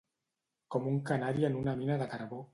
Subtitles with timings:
[0.75, 2.43] Com un canari en una mina de carbó.